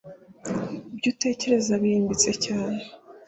Ibyo 0.93 1.07
utekereza 1.13 1.73
birimbitse 1.81 2.31
cyane!” 2.45 2.81